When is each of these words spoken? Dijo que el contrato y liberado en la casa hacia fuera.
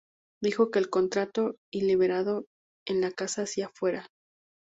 Dijo 0.41 0.71
que 0.71 0.79
el 0.79 0.89
contrato 0.89 1.57
y 1.71 1.81
liberado 1.83 2.47
en 2.87 3.01
la 3.01 3.11
casa 3.11 3.43
hacia 3.43 3.69
fuera. 3.69 4.07